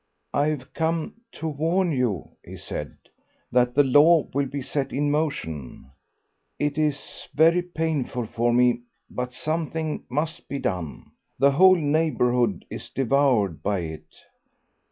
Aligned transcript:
"I've 0.33 0.73
come 0.73 1.13
to 1.33 1.47
warn 1.47 1.91
you," 1.91 2.29
he 2.43 2.57
said, 2.57 2.97
"that 3.51 3.75
the 3.75 3.83
law 3.83 4.23
will 4.33 4.47
be 4.47 4.63
set 4.63 4.91
in 4.91 5.11
motion.... 5.11 5.91
It 6.57 6.79
is 6.79 7.27
very 7.35 7.61
painful 7.61 8.25
for 8.25 8.51
me, 8.51 8.81
but 9.11 9.31
something 9.31 10.03
must 10.09 10.47
be 10.47 10.57
done. 10.57 11.11
The 11.37 11.51
whole 11.51 11.75
neighbourhood 11.77 12.65
is 12.71 12.89
devoured 12.89 13.61
by 13.61 13.81
it." 13.81 14.09